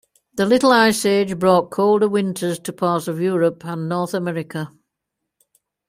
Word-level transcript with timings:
The 0.33 0.47
Little 0.47 0.71
Ice 0.71 1.05
Age 1.05 1.37
brought 1.37 1.69
colder 1.69 2.09
winters 2.09 2.57
to 2.57 2.73
parts 2.73 3.07
of 3.07 3.21
Europe 3.21 3.63
and 3.63 3.87
North 3.87 4.15
America. 4.15 4.71